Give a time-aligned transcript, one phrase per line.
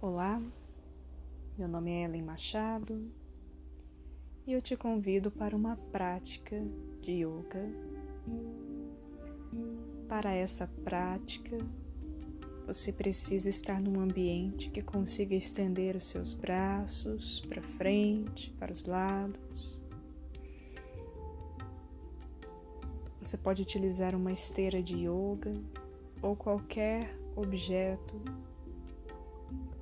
[0.00, 0.40] Olá,
[1.58, 3.10] meu nome é Ellen Machado
[4.46, 6.64] e eu te convido para uma prática
[7.00, 7.68] de yoga.
[10.08, 11.58] Para essa prática,
[12.64, 18.84] você precisa estar num ambiente que consiga estender os seus braços para frente, para os
[18.84, 19.80] lados.
[23.20, 25.60] Você pode utilizar uma esteira de yoga
[26.22, 28.22] ou qualquer objeto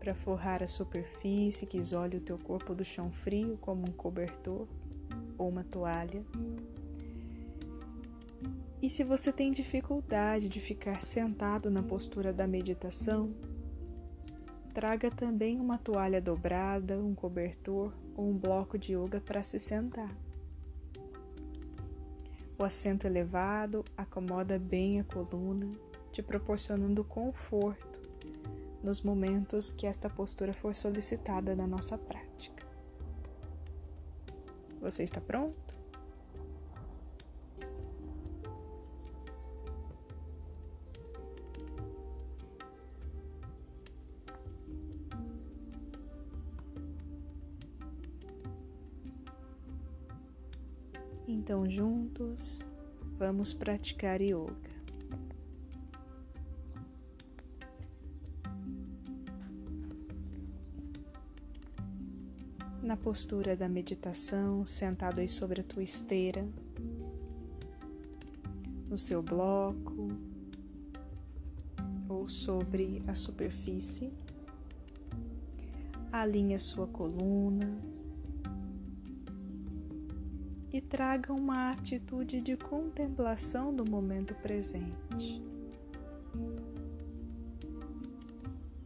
[0.06, 4.68] para forrar a superfície que isole o teu corpo do chão frio, como um cobertor
[5.36, 6.24] ou uma toalha.
[8.80, 13.34] E se você tem dificuldade de ficar sentado na postura da meditação,
[14.72, 20.16] traga também uma toalha dobrada, um cobertor ou um bloco de yoga para se sentar.
[22.56, 25.68] O assento elevado acomoda bem a coluna,
[26.12, 28.05] te proporcionando conforto
[28.86, 32.64] nos momentos que esta postura for solicitada na nossa prática.
[34.80, 35.74] Você está pronto?
[51.26, 52.60] Então, juntos,
[53.18, 54.75] vamos praticar yoga.
[62.86, 66.46] Na postura da meditação, sentado aí sobre a tua esteira,
[68.88, 70.08] no seu bloco
[72.08, 74.12] ou sobre a superfície.
[76.12, 77.76] Alinhe sua coluna
[80.72, 85.42] e traga uma atitude de contemplação do momento presente.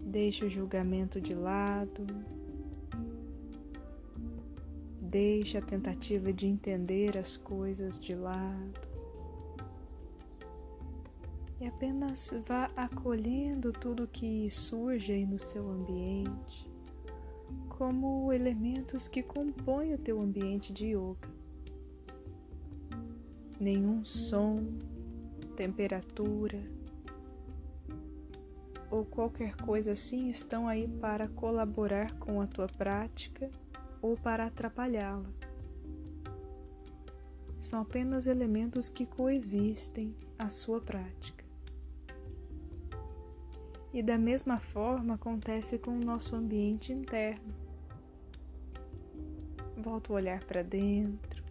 [0.00, 2.06] Deixe o julgamento de lado
[5.10, 8.80] Deixe a tentativa de entender as coisas de lado
[11.60, 16.70] e apenas vá acolhendo tudo que surge aí no seu ambiente
[17.70, 21.28] como elementos que compõem o teu ambiente de yoga.
[23.58, 24.62] Nenhum som,
[25.56, 26.62] temperatura
[28.88, 33.50] ou qualquer coisa assim estão aí para colaborar com a tua prática
[34.02, 35.28] ou para atrapalhá-la.
[37.58, 41.44] São apenas elementos que coexistem à sua prática.
[43.92, 47.54] E da mesma forma acontece com o nosso ambiente interno.
[49.76, 51.42] Volta o olhar para dentro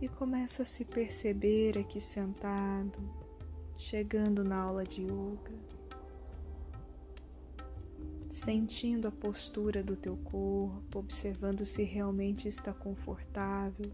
[0.00, 2.98] e começa a se perceber aqui sentado,
[3.76, 5.79] chegando na aula de yoga
[8.30, 13.90] sentindo a postura do teu corpo, observando se realmente está confortável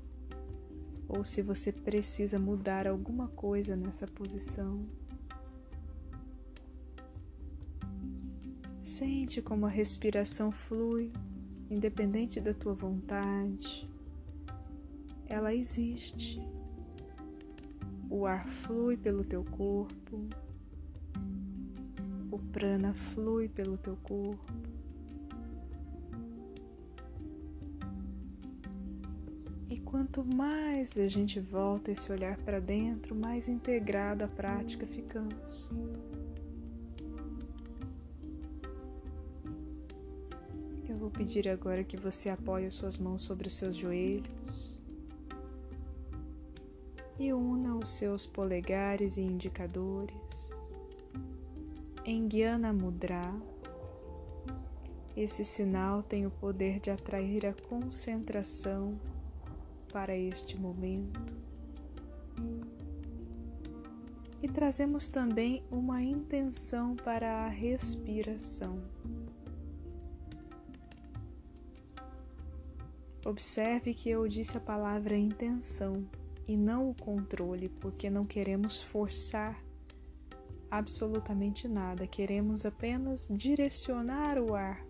[1.08, 4.84] ou se você precisa mudar alguma coisa nessa posição.
[8.82, 11.12] Sente como a respiração flui,
[11.70, 13.88] independente da tua vontade.
[15.26, 16.40] Ela existe.
[18.08, 20.28] O ar flui pelo teu corpo
[22.36, 24.52] o prana flui pelo teu corpo.
[29.68, 35.72] E quanto mais a gente volta esse olhar para dentro, mais integrado à prática ficamos.
[40.88, 44.78] Eu vou pedir agora que você apoie as suas mãos sobre os seus joelhos
[47.18, 50.55] e una os seus polegares e indicadores
[52.06, 53.34] em Guiana Mudra,
[55.16, 58.96] esse sinal tem o poder de atrair a concentração
[59.92, 61.34] para este momento.
[64.40, 68.80] E trazemos também uma intenção para a respiração.
[73.24, 76.06] Observe que eu disse a palavra intenção
[76.46, 79.65] e não o controle, porque não queremos forçar
[80.70, 84.84] absolutamente nada, queremos apenas direcionar o ar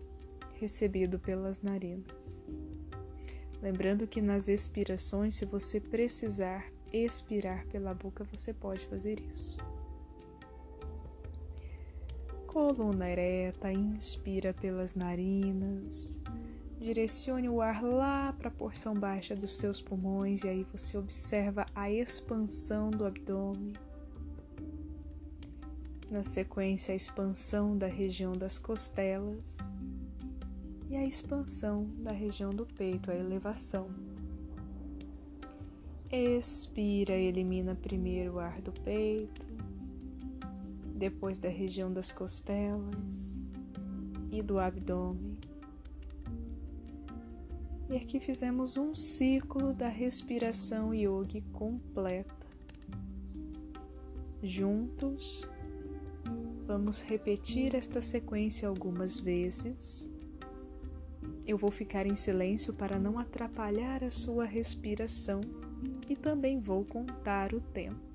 [0.59, 2.43] recebido pelas narinas.
[3.61, 9.57] Lembrando que nas expirações, se você precisar expirar pela boca, você pode fazer isso.
[12.45, 16.21] Coluna ereta, inspira pelas narinas.
[16.79, 21.65] Direcione o ar lá para a porção baixa dos seus pulmões e aí você observa
[21.73, 23.73] a expansão do abdômen
[26.09, 29.57] Na sequência, a expansão da região das costelas
[30.89, 33.89] e a expansão da região do peito, a elevação.
[36.09, 39.45] Expira, elimina primeiro o ar do peito,
[40.95, 43.43] depois da região das costelas
[44.31, 45.37] e do abdômen.
[47.89, 52.33] E aqui fizemos um ciclo da respiração yogi completa.
[54.41, 55.47] Juntos,
[56.67, 60.11] vamos repetir esta sequência algumas vezes.
[61.47, 65.39] Eu vou ficar em silêncio para não atrapalhar a sua respiração
[66.09, 68.06] e também vou contar o tempo.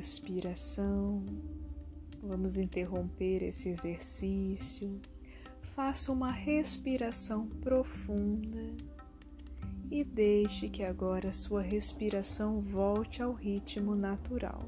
[0.00, 1.22] Na expiração,
[2.22, 4.98] vamos interromper esse exercício.
[5.76, 8.74] Faça uma respiração profunda
[9.90, 14.62] e deixe que agora sua respiração volte ao ritmo natural.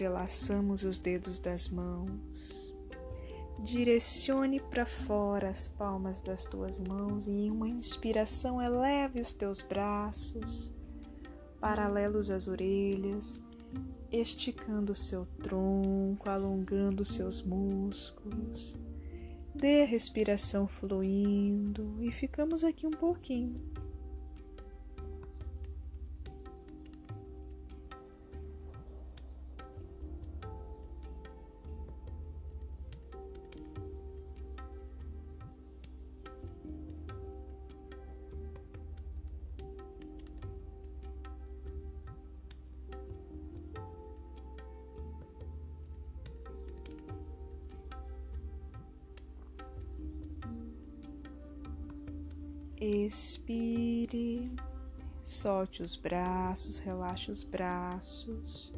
[0.00, 2.74] Entrelaçamos os dedos das mãos.
[3.58, 9.60] Direcione para fora as palmas das tuas mãos e em uma inspiração eleve os teus
[9.60, 10.72] braços
[11.60, 13.42] paralelos às orelhas,
[14.10, 18.78] esticando o seu tronco, alongando seus músculos.
[19.54, 23.60] Dê a respiração fluindo e ficamos aqui um pouquinho.
[55.40, 58.74] Solte os braços, relaxe os braços.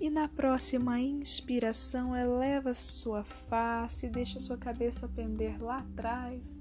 [0.00, 6.60] E na próxima inspiração, eleva sua face deixa sua cabeça pender lá atrás,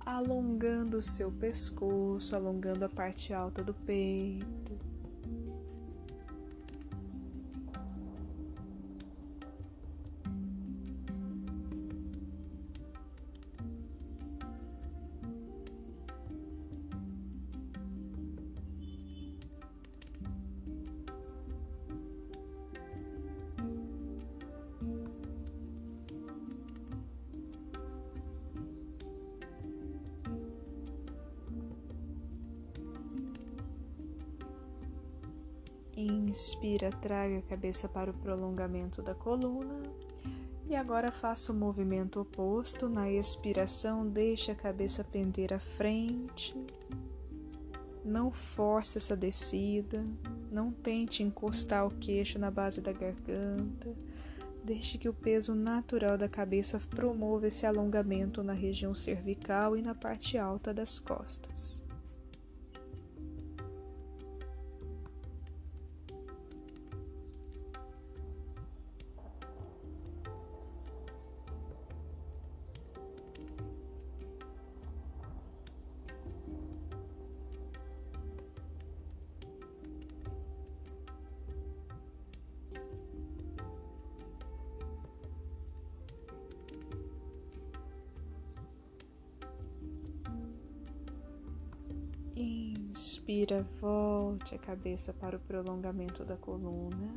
[0.00, 4.55] alongando o seu pescoço, alongando a parte alta do peito.
[36.90, 39.82] Traga a cabeça para o prolongamento da coluna.
[40.68, 42.88] E agora faça o movimento oposto.
[42.88, 46.54] Na expiração, deixe a cabeça pender à frente.
[48.04, 50.04] Não force essa descida.
[50.50, 53.94] Não tente encostar o queixo na base da garganta.
[54.64, 59.94] Deixe que o peso natural da cabeça promova esse alongamento na região cervical e na
[59.94, 61.85] parte alta das costas.
[93.46, 97.08] Inspira, volte a cabeça para o prolongamento da coluna.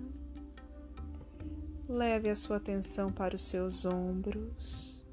[1.87, 5.03] Leve a sua atenção para os seus ombros.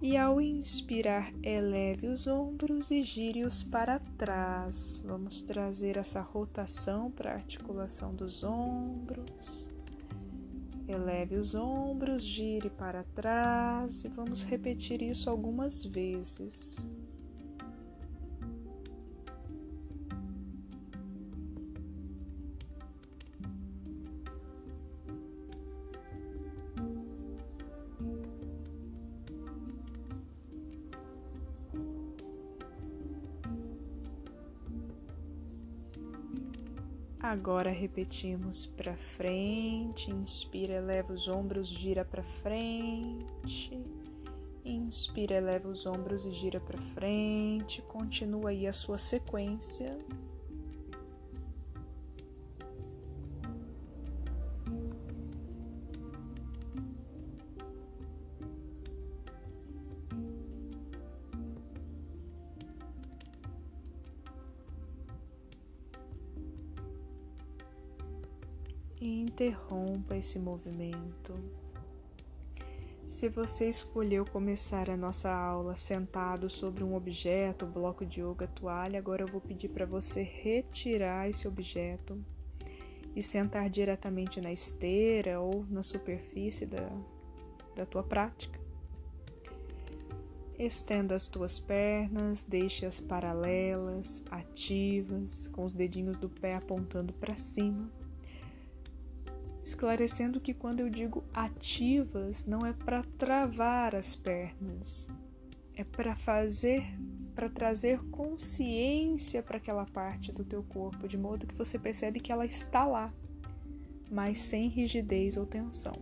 [0.00, 5.02] E ao inspirar, eleve os ombros e gire-os para trás.
[5.04, 9.68] Vamos trazer essa rotação para a articulação dos ombros.
[10.86, 16.88] Eleve os ombros, gire para trás e vamos repetir isso algumas vezes.
[37.20, 43.84] Agora repetimos para frente, inspira, eleva os ombros, gira para frente.
[44.64, 47.82] Inspira, eleva os ombros e gira para frente.
[47.82, 49.98] Continua aí a sua sequência.
[70.08, 71.34] Interrompa esse movimento.
[73.06, 78.98] Se você escolheu começar a nossa aula sentado sobre um objeto, bloco de yoga, toalha,
[78.98, 82.18] agora eu vou pedir para você retirar esse objeto
[83.16, 86.90] e sentar diretamente na esteira ou na superfície da,
[87.74, 88.58] da tua prática.
[90.58, 97.88] Estenda as tuas pernas, deixe-as paralelas, ativas, com os dedinhos do pé apontando para cima
[99.68, 105.08] esclarecendo que quando eu digo ativas, não é para travar as pernas,
[105.76, 106.82] é para fazer,
[107.34, 112.32] para trazer consciência para aquela parte do teu corpo, de modo que você percebe que
[112.32, 113.12] ela está lá,
[114.10, 115.94] mas sem rigidez ou tensão.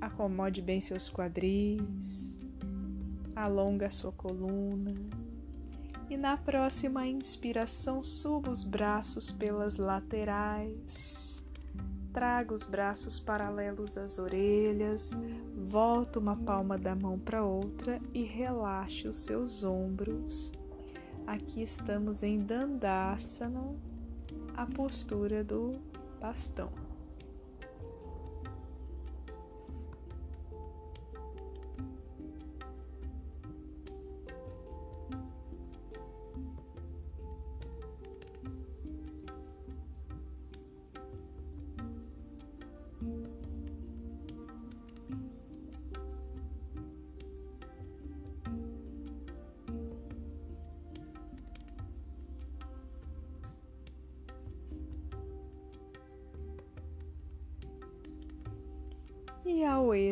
[0.00, 2.38] Acomode bem seus quadris,
[3.34, 4.94] alonga a sua coluna.
[6.08, 11.26] E na próxima inspiração, suba os braços pelas laterais
[12.16, 15.14] Traga os braços paralelos às orelhas,
[15.54, 20.50] volta uma palma da mão para outra e relaxe os seus ombros.
[21.26, 23.76] Aqui estamos em Dandasana,
[24.56, 25.78] a postura do
[26.18, 26.85] bastão.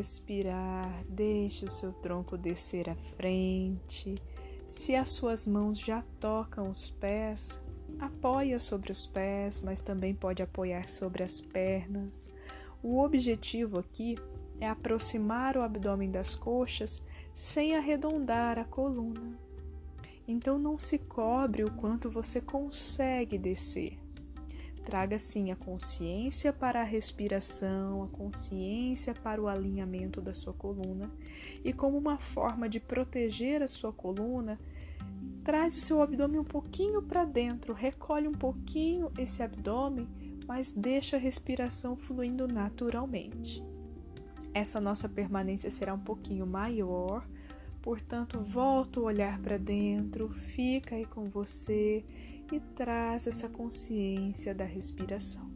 [0.04, 4.22] Ao expirar, deixe o seu tronco descer à frente.
[4.68, 7.60] Se as suas mãos já tocam os pés,
[7.98, 12.30] apoia sobre os pés, mas também pode apoiar sobre as pernas.
[12.82, 14.16] O objetivo aqui
[14.60, 19.38] é aproximar o abdômen das coxas sem arredondar a coluna.
[20.28, 24.03] Então não se cobre o quanto você consegue descer.
[24.84, 31.10] Traga sim a consciência para a respiração, a consciência para o alinhamento da sua coluna
[31.64, 34.60] e, como uma forma de proteger a sua coluna,
[35.42, 40.06] traz o seu abdômen um pouquinho para dentro, recolhe um pouquinho esse abdômen,
[40.46, 43.62] mas deixa a respiração fluindo naturalmente.
[44.52, 47.26] Essa nossa permanência será um pouquinho maior,
[47.82, 52.04] portanto, volta o olhar para dentro, fica aí com você
[52.52, 55.53] e traz essa consciência da respiração.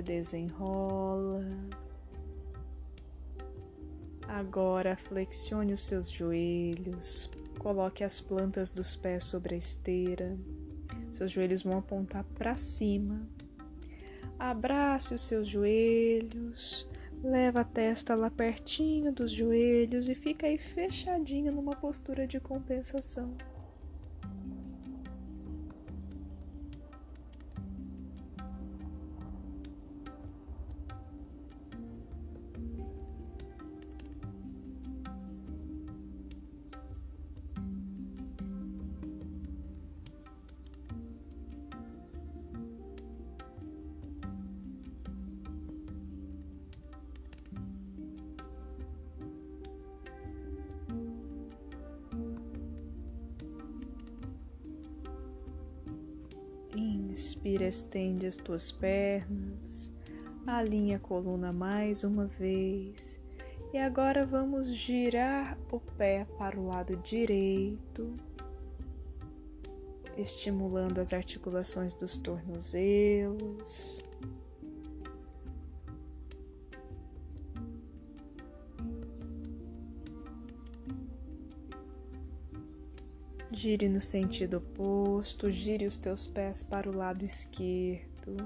[0.00, 1.44] Inspira, desenrola.
[4.26, 10.36] Agora flexione os seus joelhos, coloque as plantas dos pés sobre a esteira.
[11.10, 13.20] Seus joelhos vão apontar para cima.
[14.38, 16.88] Abrace os seus joelhos,
[17.22, 23.34] leva a testa lá pertinho dos joelhos e fica aí fechadinho numa postura de compensação.
[57.70, 59.90] Estende as tuas pernas,
[60.46, 63.18] alinha a coluna mais uma vez.
[63.72, 68.16] E agora vamos girar o pé para o lado direito,
[70.16, 74.02] estimulando as articulações dos tornozelos.
[83.60, 88.38] Gire no sentido oposto, gire os teus pés para o lado esquerdo.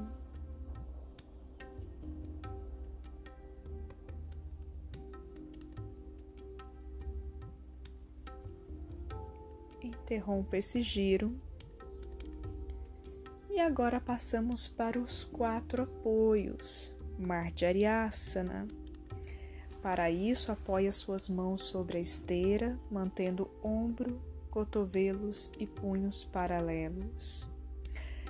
[9.80, 11.33] Interrompa esse giro.
[13.49, 16.92] E agora passamos para os quatro apoios.
[17.16, 18.66] Marjariasana.
[19.81, 27.49] Para isso, apoie as suas mãos sobre a esteira, mantendo ombro cotovelos e punhos paralelos.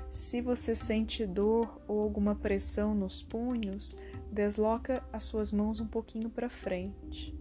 [0.08, 3.94] Se você sente dor ou alguma pressão nos punhos,
[4.32, 7.38] desloca as suas mãos um pouquinho para frente.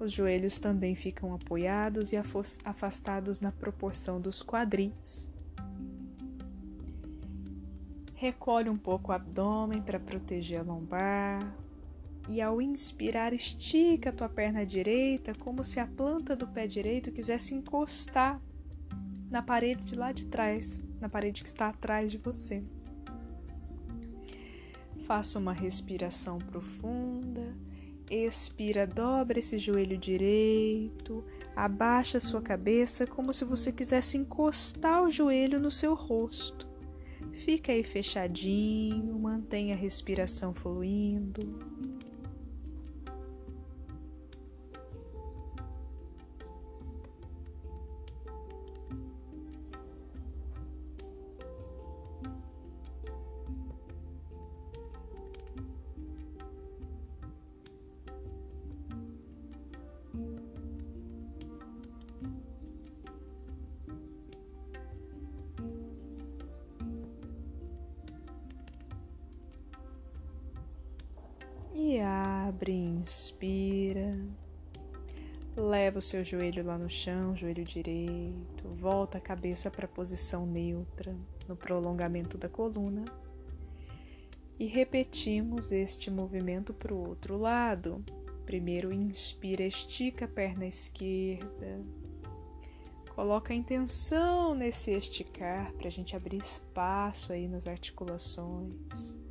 [0.00, 2.16] Os joelhos também ficam apoiados e
[2.64, 5.30] afastados na proporção dos quadris.
[8.14, 11.54] Recolhe um pouco o abdômen para proteger a lombar,
[12.28, 17.10] e ao inspirar, estica a tua perna direita como se a planta do pé direito
[17.10, 18.40] quisesse encostar
[19.30, 22.62] na parede de lá de trás, na parede que está atrás de você.
[25.06, 27.56] Faça uma respiração profunda.
[28.10, 31.22] Expira, dobra esse joelho direito,
[31.54, 36.66] abaixa sua cabeça como se você quisesse encostar o joelho no seu rosto.
[37.32, 41.58] Fica aí fechadinho, mantenha a respiração fluindo.
[72.58, 74.18] Abre, inspira.
[75.56, 78.68] Leva o seu joelho lá no chão, joelho direito.
[78.76, 81.14] Volta a cabeça para a posição neutra,
[81.46, 83.04] no prolongamento da coluna.
[84.58, 88.04] E repetimos este movimento para o outro lado.
[88.44, 91.80] Primeiro, inspira, estica a perna esquerda.
[93.14, 99.27] Coloca a intenção nesse esticar para a gente abrir espaço aí nas articulações.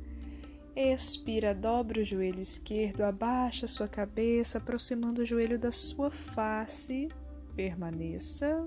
[0.80, 7.08] Expira, dobra o joelho esquerdo, abaixa sua cabeça, aproximando o joelho da sua face.
[7.56, 8.64] Permaneça.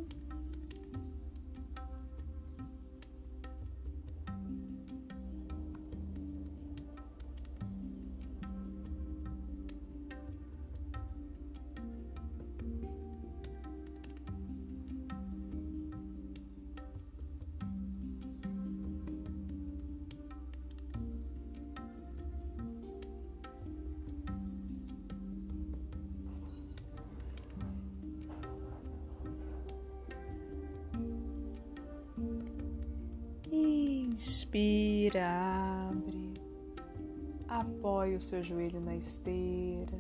[38.12, 39.98] Apoie o seu joelho na esteira.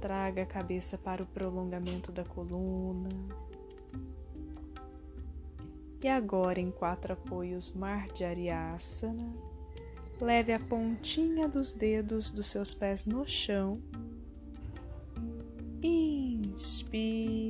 [0.00, 3.08] Traga a cabeça para o prolongamento da coluna.
[6.02, 9.32] E agora, em quatro apoios Marjariasana,
[10.20, 13.80] leve a pontinha dos dedos dos seus pés no chão.
[15.82, 17.43] Inspira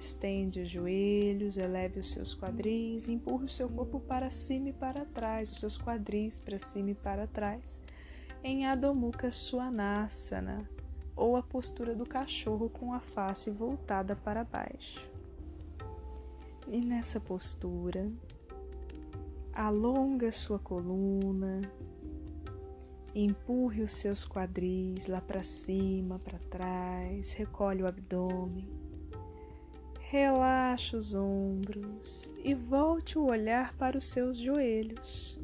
[0.00, 5.04] estende os joelhos, eleve os seus quadris, empurre o seu corpo para cima e para
[5.04, 7.80] trás, os seus quadris para cima e para trás,
[8.42, 10.68] em Adho Mukha Svanasana,
[11.14, 15.06] ou a postura do cachorro com a face voltada para baixo.
[16.66, 18.10] E nessa postura,
[19.52, 21.60] alonga sua coluna,
[23.14, 28.79] empurre os seus quadris lá para cima, para trás, recolhe o abdômen
[30.12, 35.39] Relaxe os ombros e volte o olhar para os seus joelhos.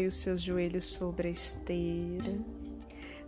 [0.00, 2.38] Apoie os seus joelhos sobre a esteira.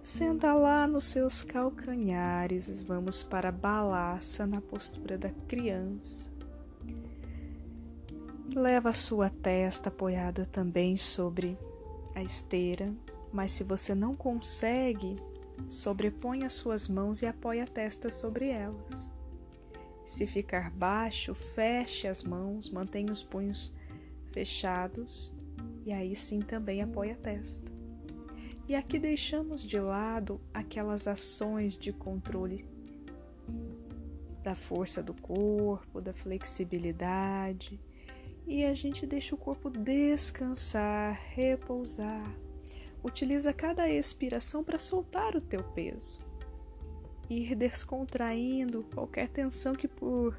[0.03, 2.81] Senta lá nos seus calcanhares.
[2.81, 6.31] Vamos para a balaça na postura da criança.
[8.55, 11.59] Leva a sua testa apoiada também sobre
[12.15, 12.93] a esteira,
[13.33, 15.17] mas se você não consegue,
[15.69, 19.11] sobrepõe as suas mãos e apoie a testa sobre elas.
[20.05, 23.73] Se ficar baixo, feche as mãos, mantenha os punhos
[24.33, 25.33] fechados
[25.85, 27.71] e aí sim também apoia a testa.
[28.69, 32.65] E aqui deixamos de lado aquelas ações de controle
[34.43, 37.81] da força do corpo, da flexibilidade,
[38.47, 42.25] e a gente deixa o corpo descansar, repousar.
[43.03, 46.21] Utiliza cada expiração para soltar o teu peso.
[47.29, 50.37] Ir descontraindo qualquer tensão que por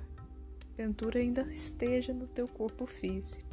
[0.75, 3.52] ventura ainda esteja no teu corpo físico.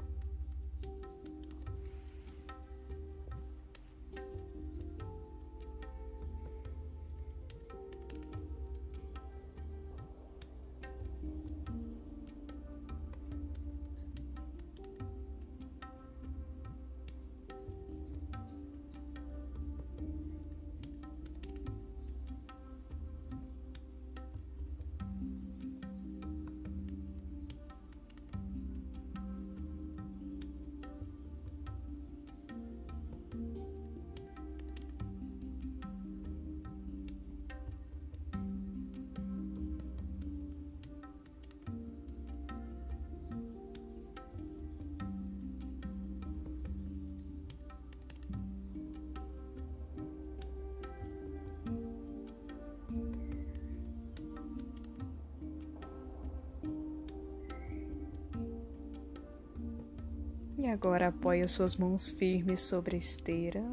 [60.61, 63.65] E agora apoie as suas mãos firmes sobre a esteira.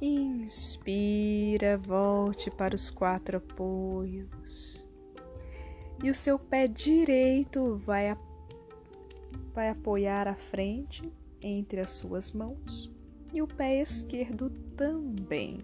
[0.00, 4.86] Inspira, volte para os quatro apoios.
[6.00, 8.16] E o seu pé direito vai,
[9.52, 12.88] vai apoiar a frente entre as suas mãos
[13.32, 15.58] e o pé esquerdo também.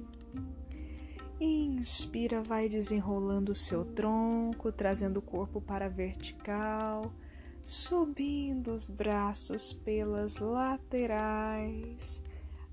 [1.38, 7.12] Inspira, vai desenrolando o seu tronco, trazendo o corpo para a vertical
[7.64, 12.23] subindo os braços pelas laterais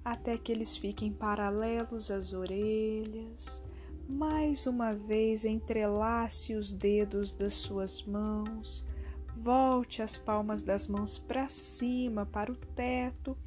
[0.04, 3.62] até que eles fiquem paralelos às orelhas.
[4.08, 8.86] Mais uma vez, entrelace os dedos das suas mãos,
[9.36, 13.38] volte as palmas das mãos para cima, para o teto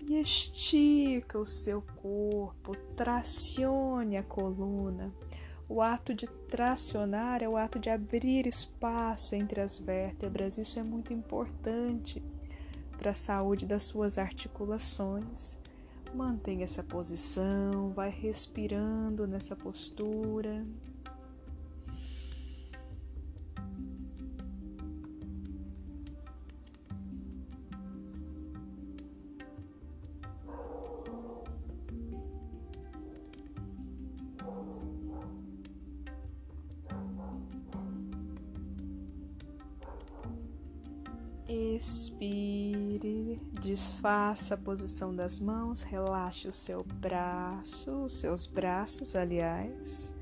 [0.00, 5.12] e estica o seu corpo, tracione a coluna
[5.70, 10.58] o ato de tracionar é o ato de abrir espaço entre as vértebras.
[10.58, 12.20] Isso é muito importante
[12.98, 15.56] para a saúde das suas articulações.
[16.12, 20.66] Mantenha essa posição, vai respirando nessa postura.
[41.76, 50.12] Expire, desfaça a posição das mãos, relaxe o seu braço, os seus braços, aliás.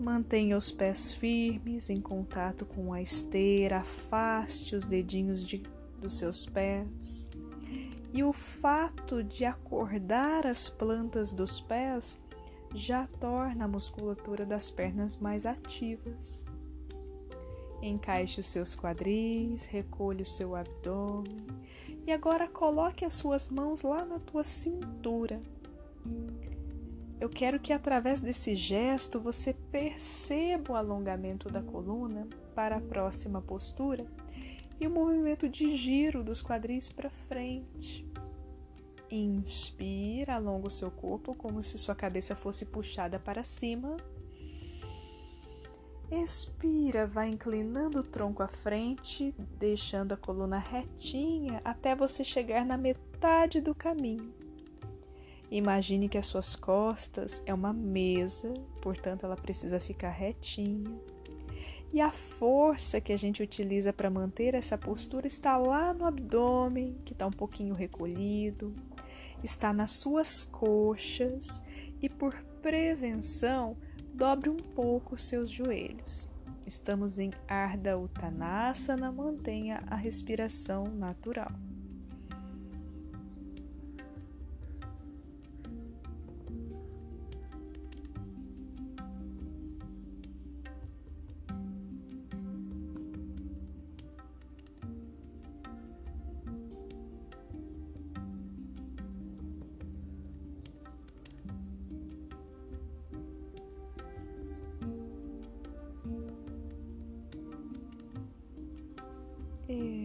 [0.00, 5.62] Mantenha os pés firmes em contato com a esteira, afaste os dedinhos de,
[6.00, 7.30] dos seus pés
[8.12, 12.18] E o fato de acordar as plantas dos pés
[12.74, 16.44] já torna a musculatura das pernas mais ativas.
[17.82, 21.44] Encaixe os seus quadris, recolha o seu abdômen
[22.06, 25.40] e agora coloque as suas mãos lá na tua cintura.
[27.20, 33.40] Eu quero que através desse gesto você perceba o alongamento da coluna para a próxima
[33.40, 34.06] postura
[34.80, 38.04] e o movimento de giro dos quadris para frente.
[39.08, 43.96] Inspira, alonga o seu corpo como se sua cabeça fosse puxada para cima.
[46.12, 52.76] Expira, vai inclinando o tronco à frente, deixando a coluna retinha até você chegar na
[52.76, 54.30] metade do caminho.
[55.50, 61.00] Imagine que as suas costas é uma mesa, portanto ela precisa ficar retinha.
[61.90, 66.94] E a força que a gente utiliza para manter essa postura está lá no abdômen,
[67.06, 68.74] que está um pouquinho recolhido,
[69.42, 71.62] está nas suas coxas
[72.02, 73.78] e, por prevenção,
[74.22, 76.28] dobre um pouco seus joelhos.
[76.64, 81.50] Estamos em Ardha Uttanasana, mantenha a respiração natural.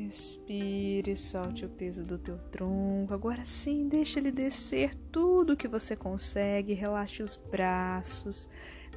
[0.07, 3.13] Expire, solte o peso do teu tronco.
[3.13, 6.73] Agora sim, deixa ele descer tudo que você consegue.
[6.73, 8.49] Relaxe os braços,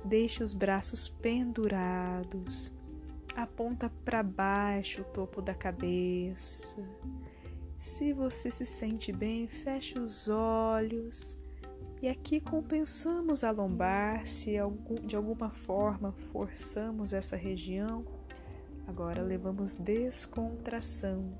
[0.04, 2.72] deixe os braços pendurados.
[3.34, 6.82] Aponta para baixo o topo da cabeça.
[7.76, 11.36] Se você se sente bem, feche os olhos.
[12.00, 14.52] E aqui compensamos a lombar, se
[15.04, 18.19] de alguma forma forçamos essa região
[18.90, 21.32] Agora levamos descontração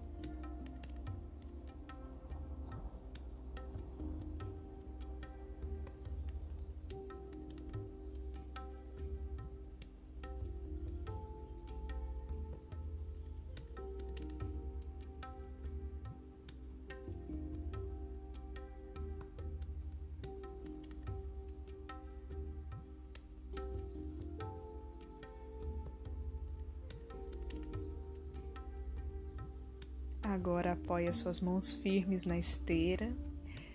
[31.10, 33.12] As suas mãos firmes na esteira.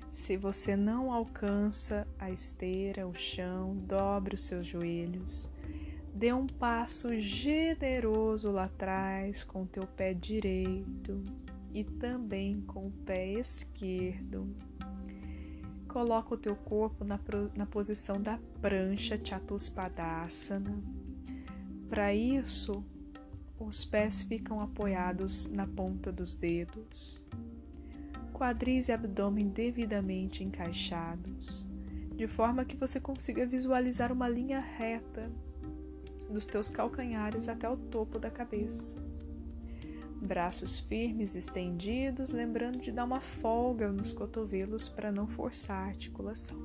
[0.09, 5.51] Se você não alcança a esteira, o chão, dobre os seus joelhos.
[6.13, 11.25] Dê um passo generoso lá atrás com o teu pé direito
[11.73, 14.55] e também com o pé esquerdo.
[15.89, 17.19] Coloca o teu corpo na,
[17.53, 20.81] na posição da prancha Chatuspadasana.
[21.89, 22.81] Para isso,
[23.59, 27.25] os pés ficam apoiados na ponta dos dedos,
[28.33, 31.65] quadris e abdômen devidamente encaixados,
[32.15, 35.31] de forma que você consiga visualizar uma linha reta
[36.29, 38.97] dos teus calcanhares até o topo da cabeça.
[40.21, 46.64] Braços firmes estendidos, lembrando de dar uma folga nos cotovelos para não forçar a articulação.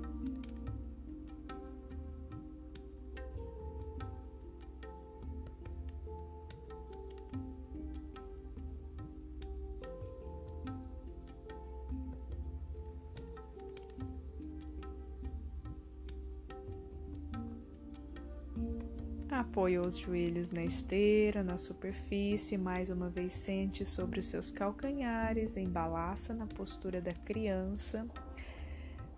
[19.51, 25.57] Apoie os joelhos na esteira, na superfície, mais uma vez sente sobre os seus calcanhares,
[25.57, 28.07] embalaça na postura da criança.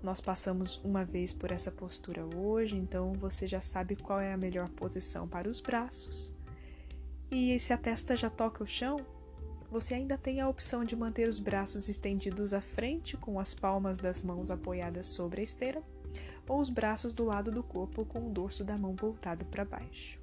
[0.02, 4.38] Nós passamos uma vez por essa postura hoje, então você já sabe qual é a
[4.38, 6.32] melhor posição para os braços.
[7.30, 8.96] E se a testa já toca o chão,
[9.70, 13.98] você ainda tem a opção de manter os braços estendidos à frente com as palmas
[13.98, 15.82] das mãos apoiadas sobre a esteira
[16.48, 20.21] ou os braços do lado do corpo com o dorso da mão voltado para baixo.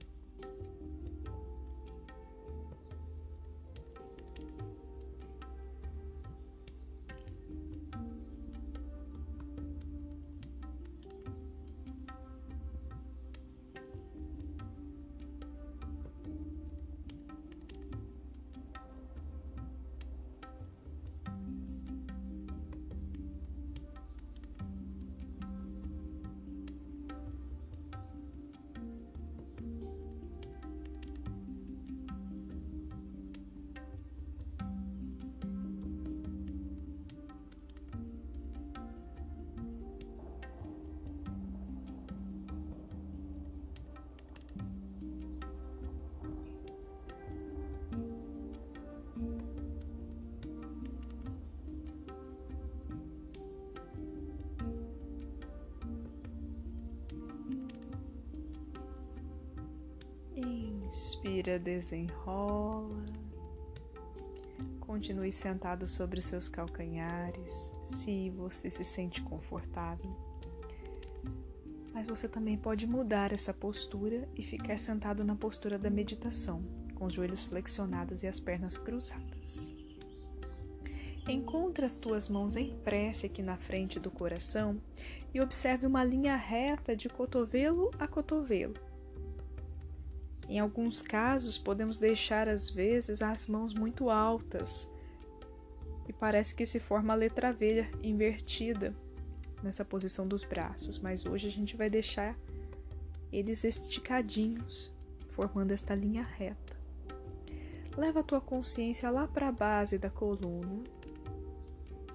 [60.90, 63.06] Inspira, desenrola.
[64.80, 70.10] Continue sentado sobre os seus calcanhares, se você se sente confortável.
[71.94, 76.64] Mas você também pode mudar essa postura e ficar sentado na postura da meditação,
[76.96, 79.72] com os joelhos flexionados e as pernas cruzadas.
[81.28, 84.82] Encontre as tuas mãos em prece aqui na frente do coração
[85.32, 88.89] e observe uma linha reta de cotovelo a cotovelo.
[90.50, 94.92] Em alguns casos, podemos deixar às vezes as mãos muito altas
[96.08, 98.96] e parece que se forma a letra V invertida
[99.62, 102.36] nessa posição dos braços, mas hoje a gente vai deixar
[103.32, 104.92] eles esticadinhos,
[105.28, 106.76] formando esta linha reta.
[107.96, 110.84] Leva a tua consciência lá para a base da coluna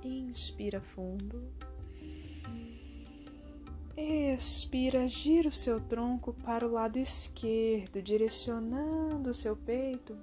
[0.05, 1.43] Inspira fundo.
[3.97, 10.17] Expira, gira o seu tronco para o lado esquerdo, direcionando o seu peito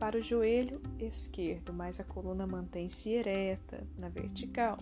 [0.00, 4.78] para o joelho esquerdo, mas a coluna mantém-se ereta na vertical.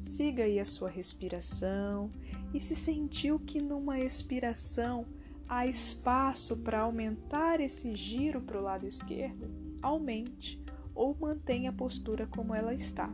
[0.00, 2.10] Siga aí a sua respiração
[2.52, 5.06] e se sentiu que numa expiração
[5.48, 9.48] há espaço para aumentar esse giro para o lado esquerdo,
[9.80, 10.60] aumente
[10.94, 13.10] ou mantenha a postura como ela está.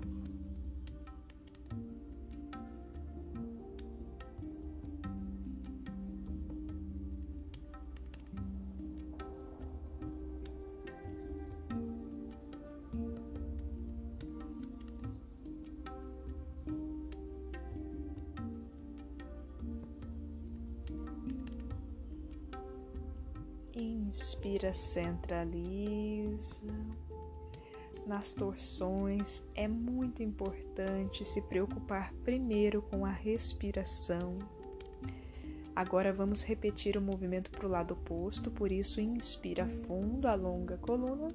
[24.80, 26.66] Centraliza
[28.06, 34.38] nas torções, é muito importante se preocupar primeiro com a respiração.
[35.76, 40.78] Agora vamos repetir o movimento para o lado oposto, por isso inspira fundo, alonga a
[40.78, 41.32] coluna.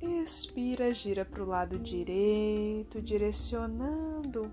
[0.00, 4.50] Expira, gira para o lado direito, direcionando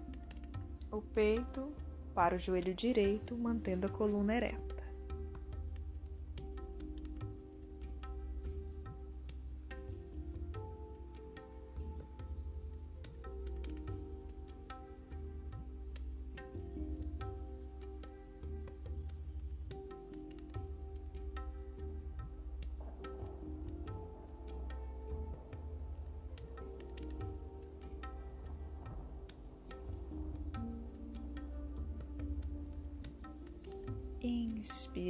[0.92, 1.72] o peito
[2.14, 4.77] para o joelho direito, mantendo a coluna ereta.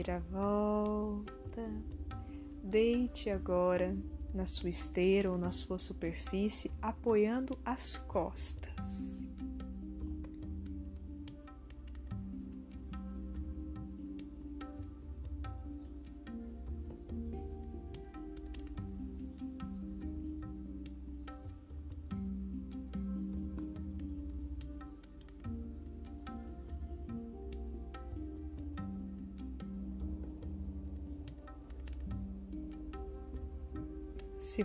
[0.08, 1.70] Inspira, volta.
[2.64, 3.94] Deite agora
[4.34, 9.26] na sua esteira ou na sua superfície, apoiando as costas.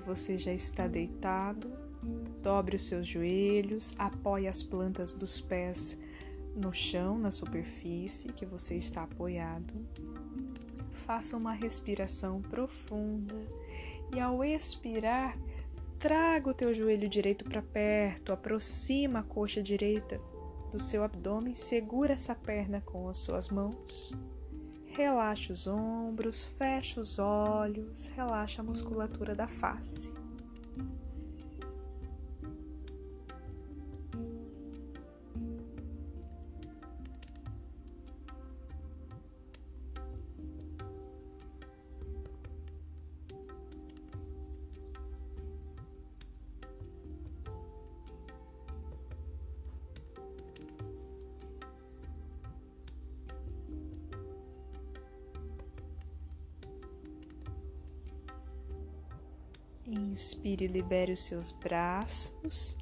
[0.04, 1.70] Você já está deitado,
[2.42, 5.96] dobre os seus joelhos, apoie as plantas dos pés
[6.54, 9.74] no chão, na superfície que você está apoiado.
[11.06, 13.34] Faça uma respiração profunda
[14.14, 15.38] e ao expirar,
[15.98, 20.20] traga o teu joelho direito para perto, aproxima a coxa direita
[20.70, 24.12] do seu abdômen, segura essa perna com as suas mãos
[24.94, 30.12] Relaxa os ombros, fecha os olhos, relaxa a musculatura da face.
[60.32, 62.74] Inspire libere os seus braços.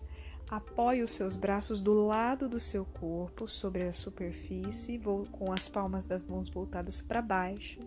[0.49, 5.01] Apoie os seus braços do lado do seu corpo sobre a superfície,
[5.33, 7.81] com as palmas das mãos voltadas para baixo.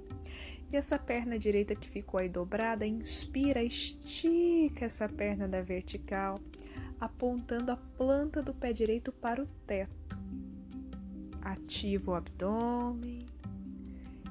[0.70, 6.42] E essa perna direita que ficou aí dobrada, inspira, estica essa perna da vertical,
[7.00, 10.20] apontando a planta do pé direito para o teto.
[11.42, 13.26] Ativa o abdômen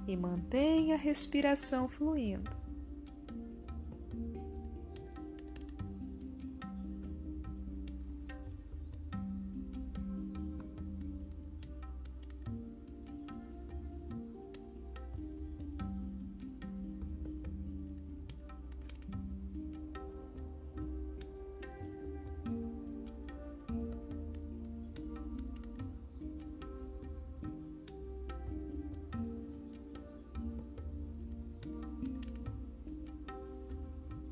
[0.07, 2.62] e mantenha a respiração fluindo.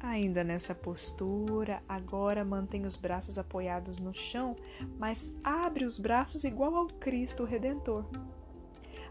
[0.03, 4.57] Ainda nessa postura, agora mantém os braços apoiados no chão,
[4.99, 8.07] mas abre os braços igual ao Cristo Redentor.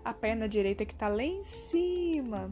[0.03, 2.51] A perna direita que está lá em cima,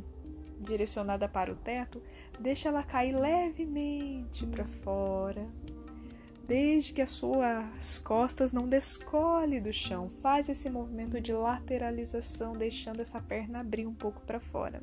[0.60, 2.00] direcionada para o teto,
[2.40, 5.48] deixa ela cair levemente para fora.
[6.48, 13.02] Desde que as suas costas não descole do chão, faz esse movimento de lateralização, deixando
[13.02, 14.80] essa perna abrir um pouco para fora.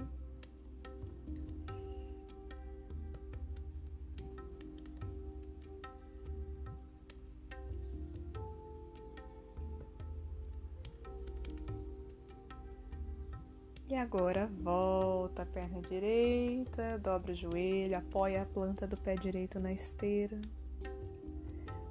[14.04, 19.72] Agora volta a perna direita, dobra o joelho, apoia a planta do pé direito na
[19.72, 20.38] esteira.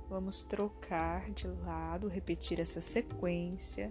[0.07, 3.89] Vamos trocar de lado, repetir essa sequência.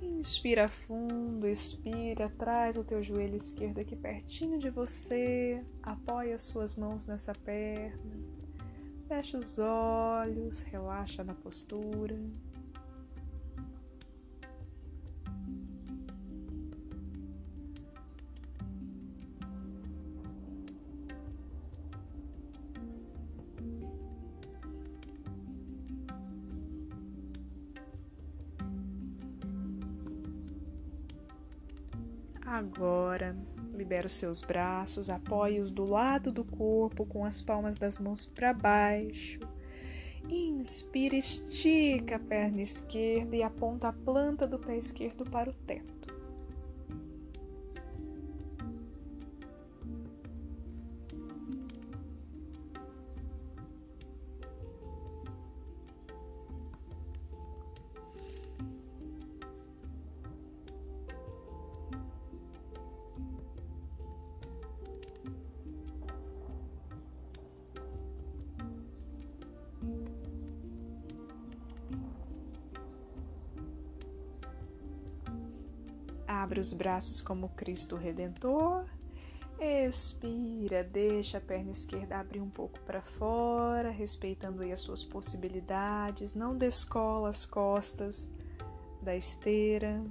[0.00, 6.74] Inspira fundo, expira, traz o teu joelho esquerdo aqui pertinho de você, apoia as suas
[6.74, 8.16] mãos nessa perna,
[9.06, 12.18] fecha os olhos, relaxa na postura.
[32.62, 33.36] Agora,
[33.74, 38.52] libera os seus braços, apoie-os do lado do corpo com as palmas das mãos para
[38.52, 39.40] baixo.
[40.28, 46.01] Inspira, estica a perna esquerda e aponta a planta do pé esquerdo para o teto.
[76.62, 78.84] Os braços como Cristo Redentor.
[79.58, 86.34] Expira, deixa a perna esquerda abrir um pouco para fora, respeitando aí as suas possibilidades.
[86.34, 88.28] Não descola as costas
[89.00, 90.02] da esteira.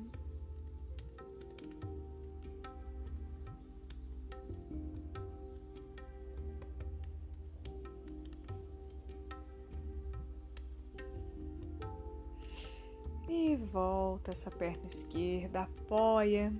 [14.31, 16.53] Volta essa perna esquerda, apoia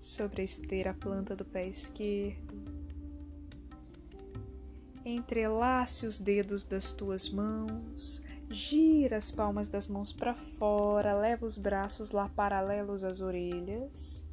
[0.00, 2.62] sobre a esteira a planta do pé esquerdo.
[5.04, 11.56] Entrelace os dedos das tuas mãos, gira as palmas das mãos para fora, leva os
[11.56, 14.26] braços lá paralelos às orelhas.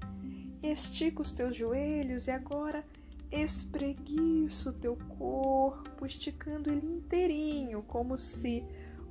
[0.62, 2.86] Estica os teus joelhos e agora
[3.32, 8.64] espreguiça o teu corpo, esticando ele inteirinho, como se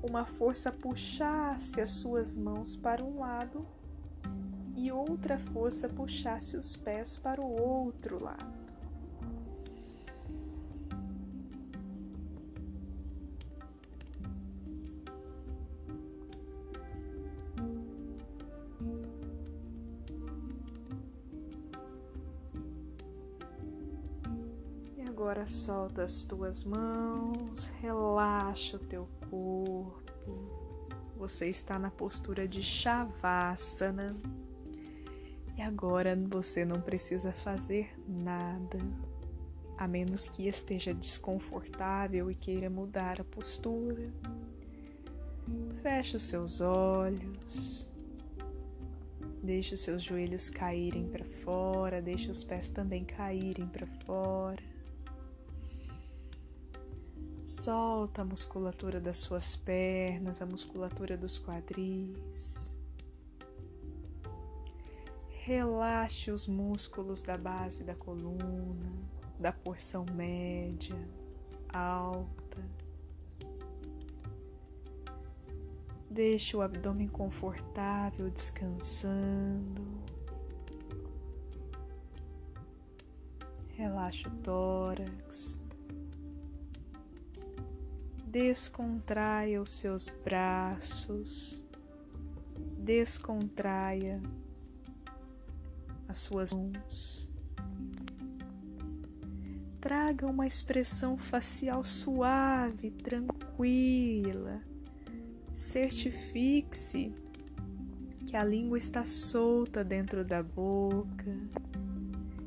[0.03, 3.67] uma força puxasse as suas mãos para um lado
[4.75, 8.60] e outra força puxasse os pés para o outro lado.
[25.41, 30.03] Agora solta as tuas mãos, relaxa o teu corpo.
[31.17, 34.15] Você está na postura de Shavasana.
[35.57, 38.79] E agora você não precisa fazer nada,
[39.79, 44.13] a menos que esteja desconfortável e queira mudar a postura.
[45.83, 47.91] Feche os seus olhos.
[49.43, 54.70] Deixe os seus joelhos caírem para fora, deixe os pés também caírem para fora.
[57.51, 62.77] Solta a musculatura das suas pernas, a musculatura dos quadris.
[65.43, 68.93] Relaxe os músculos da base da coluna,
[69.37, 70.97] da porção média,
[71.69, 72.65] alta.
[76.09, 79.85] Deixe o abdômen confortável descansando.
[83.77, 85.60] Relaxe o tórax
[88.31, 91.65] descontraia os seus braços,
[92.79, 94.23] descontraia
[96.07, 97.29] as suas mãos.
[99.81, 104.61] Traga uma expressão facial suave, tranquila.
[105.53, 107.13] Certifique-se
[108.27, 111.37] que a língua está solta dentro da boca,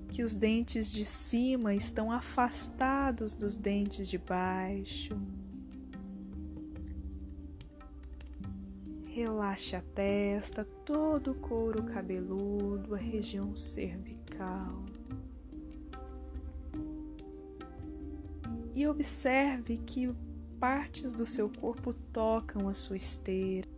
[0.07, 5.19] que os dentes de cima estão afastados dos dentes de baixo.
[9.13, 14.83] Relaxe a testa, todo o couro cabeludo, a região cervical.
[18.73, 20.11] E observe que
[20.59, 23.69] partes do seu corpo tocam a sua esteira.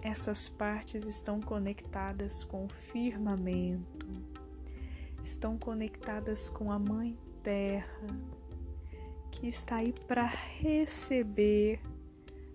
[0.00, 4.06] Essas partes estão conectadas com o firmamento,
[5.24, 8.06] estão conectadas com a Mãe Terra,
[9.32, 11.80] que está aí para receber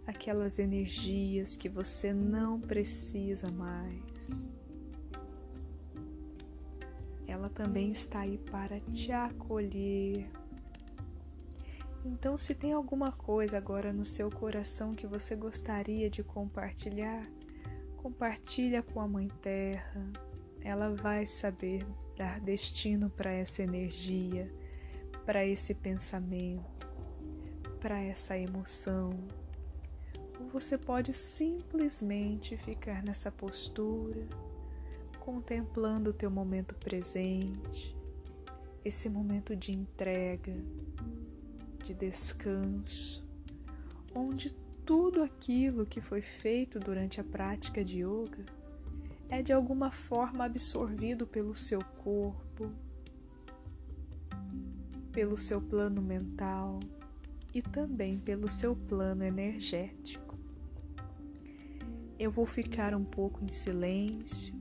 [0.07, 4.49] aquelas energias que você não precisa mais.
[7.27, 10.31] Ela também está aí para te acolher.
[12.05, 17.29] Então, se tem alguma coisa agora no seu coração que você gostaria de compartilhar,
[17.97, 20.09] compartilha com a Mãe Terra.
[20.61, 21.85] Ela vai saber
[22.15, 24.49] dar destino para essa energia,
[25.25, 26.87] para esse pensamento,
[27.81, 29.11] para essa emoção,
[30.39, 34.27] ou você pode simplesmente ficar nessa postura,
[35.19, 37.95] contemplando o teu momento presente,
[38.85, 40.55] esse momento de entrega,
[41.83, 43.25] de descanso,
[44.13, 44.53] onde
[44.85, 48.45] tudo aquilo que foi feito durante a prática de yoga
[49.29, 52.71] é de alguma forma absorvido pelo seu corpo,
[55.11, 56.79] pelo seu plano mental
[57.53, 60.26] e também pelo seu plano energético
[62.19, 64.53] eu vou ficar um pouco em silêncio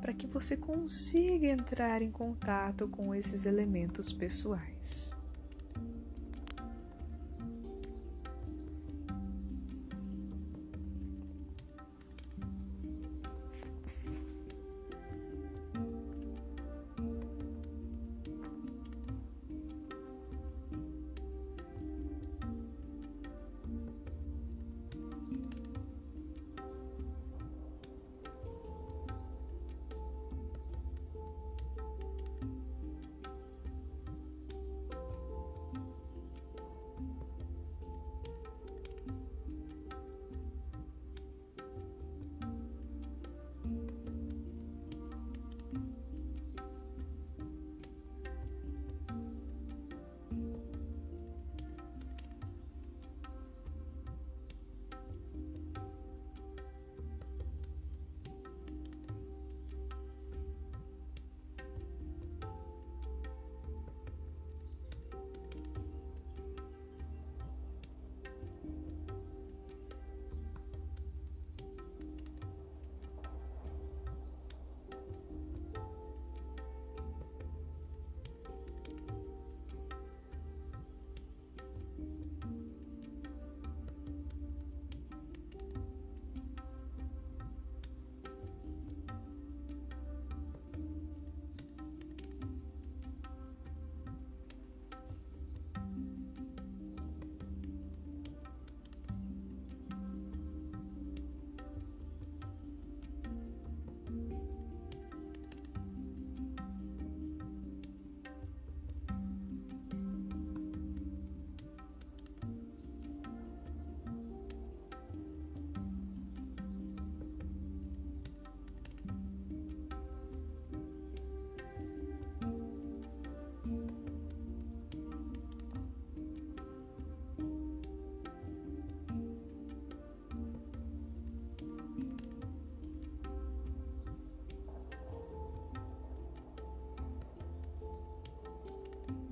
[0.00, 5.12] para que você consiga entrar em contato com esses elementos pessoais.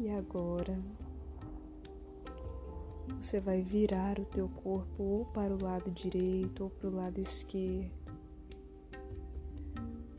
[0.02, 0.76] E agora
[3.20, 7.20] você vai virar o teu corpo ou para o lado direito ou para o lado
[7.20, 7.92] esquerdo.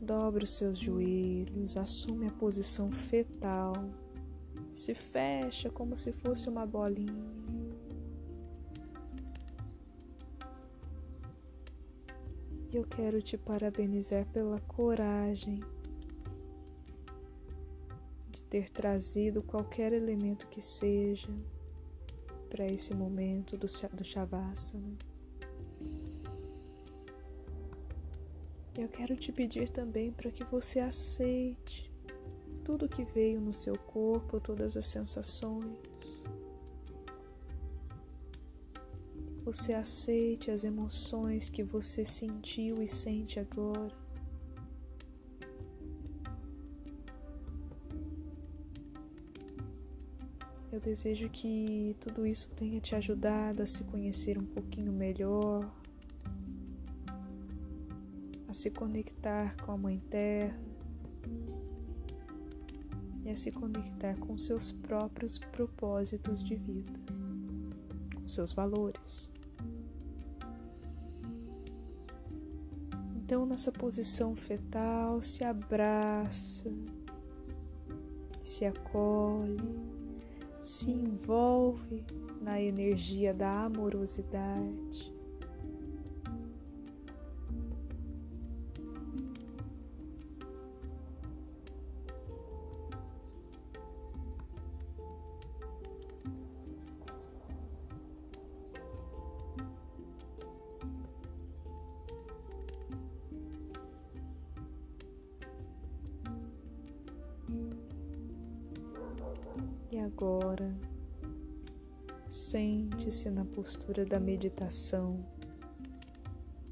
[0.00, 3.74] Dobre os seus joelhos, assume a posição fetal,
[4.72, 7.22] se fecha como se fosse uma bolinha.
[12.70, 15.60] E eu quero te parabenizar pela coragem
[18.54, 21.28] ter trazido qualquer elemento que seja
[22.48, 24.96] para esse momento do, do Shavasana.
[28.78, 31.90] Eu quero te pedir também para que você aceite
[32.62, 36.22] tudo que veio no seu corpo, todas as sensações.
[39.44, 44.03] Você aceite as emoções que você sentiu e sente agora.
[50.84, 55.66] Desejo que tudo isso tenha te ajudado a se conhecer um pouquinho melhor,
[58.46, 60.60] a se conectar com a Mãe Terra
[63.24, 66.92] e a se conectar com seus próprios propósitos de vida,
[68.14, 69.32] com seus valores.
[73.16, 76.70] Então, nessa posição fetal, se abraça,
[78.42, 79.93] se acolhe
[80.64, 82.02] se envolve
[82.40, 85.13] na energia da amorosidade.
[109.94, 110.76] E agora,
[112.28, 115.24] sente-se na postura da meditação,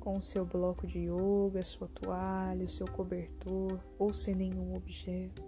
[0.00, 5.40] com o seu bloco de yoga, sua toalha, o seu cobertor ou sem nenhum objeto.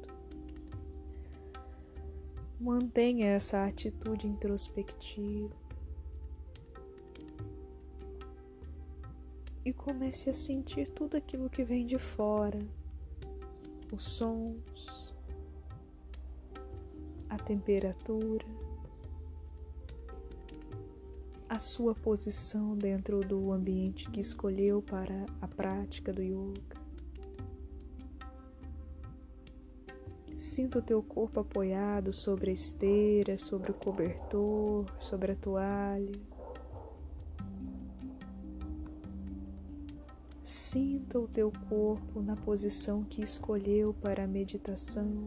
[2.61, 5.53] Mantenha essa atitude introspectiva
[9.65, 12.61] e comece a sentir tudo aquilo que vem de fora,
[13.91, 15.14] os sons,
[17.45, 18.47] temperatura,
[21.49, 26.83] a sua posição dentro do ambiente que escolheu para a prática do yoga.
[30.37, 36.21] Sinta o teu corpo apoiado sobre a esteira, sobre o cobertor, sobre a toalha.
[40.43, 45.25] Sinta o teu corpo na posição que escolheu para a meditação.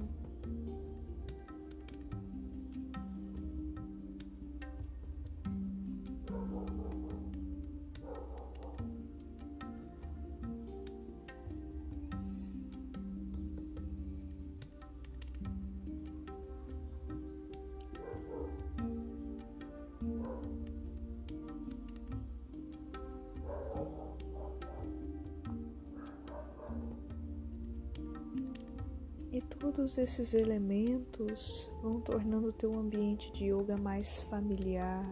[29.88, 35.06] Todos esses elementos vão tornando o teu ambiente de yoga mais familiar.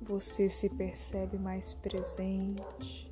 [0.00, 3.05] Você se percebe mais presente.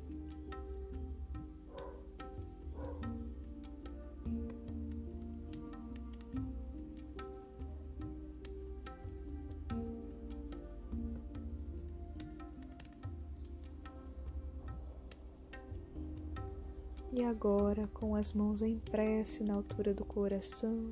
[17.87, 20.91] Com as mãos em prece na altura do coração,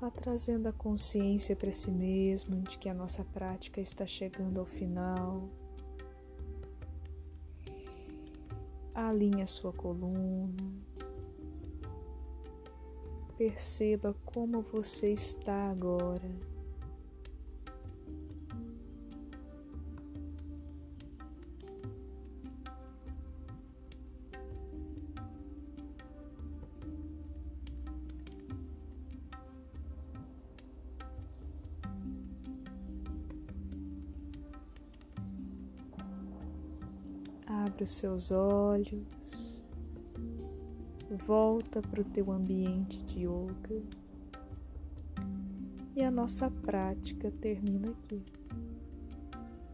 [0.00, 4.66] vá trazendo a consciência para si mesmo de que a nossa prática está chegando ao
[4.66, 5.48] final.
[8.94, 10.72] Alinhe a sua coluna.
[13.38, 16.51] Perceba como você está agora.
[37.82, 39.64] Os seus olhos,
[41.26, 43.82] volta para o teu ambiente de yoga
[45.94, 48.22] e a nossa prática termina aqui.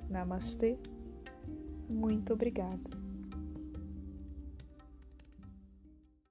[0.09, 0.79] Namastê,
[1.89, 2.98] muito obrigada.